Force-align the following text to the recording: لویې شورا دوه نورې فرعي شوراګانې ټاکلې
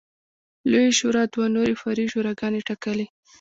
لویې 0.71 0.91
شورا 0.99 1.23
دوه 1.33 1.45
نورې 1.55 1.75
فرعي 1.81 2.07
شوراګانې 2.13 2.61
ټاکلې 2.67 3.05